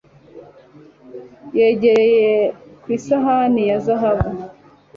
Yegereye 1.57 2.31
ku 2.81 2.87
isahani 2.97 3.61
ya 3.69 3.77
zahabu 3.85 4.29